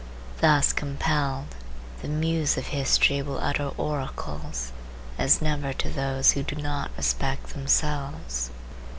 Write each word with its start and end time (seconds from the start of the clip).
Thus 0.39 0.73
compelled, 0.73 1.53
the 2.01 2.07
Muse 2.07 2.57
of 2.57 2.65
history 2.69 3.21
will 3.21 3.37
utter 3.37 3.67
oracles, 3.77 4.71
as 5.19 5.43
never 5.43 5.73
to 5.73 5.91
those 5.91 6.31
who 6.31 6.41
do 6.41 6.55
not 6.55 6.89
respect 6.97 7.49
themselves. 7.49 8.49